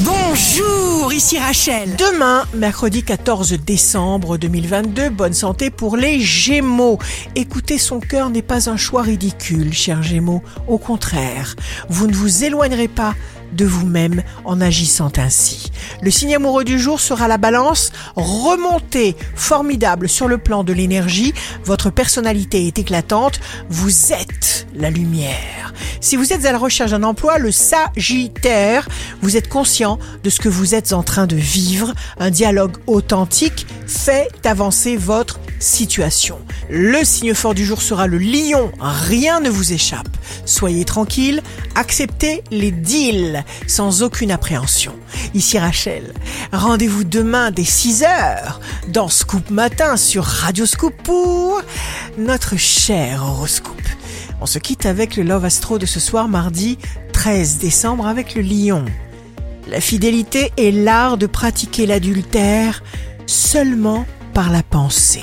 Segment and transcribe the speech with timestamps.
[0.00, 1.94] Bonjour, ici Rachel.
[1.94, 6.98] Demain, mercredi 14 décembre 2022, bonne santé pour les Gémeaux.
[7.36, 10.42] Écouter son cœur n'est pas un choix ridicule, chers Gémeaux.
[10.66, 11.54] Au contraire,
[11.88, 13.14] vous ne vous éloignerez pas
[13.54, 15.70] de vous-même en agissant ainsi.
[16.02, 21.34] Le signe amoureux du jour sera la balance, remontée, formidable sur le plan de l'énergie,
[21.64, 25.72] votre personnalité est éclatante, vous êtes la lumière.
[26.00, 28.88] Si vous êtes à la recherche d'un emploi, le Sagittaire,
[29.22, 31.94] vous êtes conscient de ce que vous êtes en train de vivre.
[32.18, 36.38] Un dialogue authentique fait avancer votre situation.
[36.70, 38.70] Le signe fort du jour sera le lion.
[38.78, 40.08] Rien ne vous échappe.
[40.44, 41.42] Soyez tranquille,
[41.74, 44.94] acceptez les deals sans aucune appréhension.
[45.34, 46.12] Ici Rachel.
[46.52, 51.62] Rendez-vous demain dès 6h dans Scoop Matin sur Radio Scoop pour
[52.18, 53.74] notre cher horoscope.
[54.40, 56.78] On se quitte avec le Love Astro de ce soir mardi
[57.12, 58.84] 13 décembre avec le lion.
[59.68, 62.82] La fidélité est l'art de pratiquer l'adultère
[63.26, 65.22] seulement par la pensée.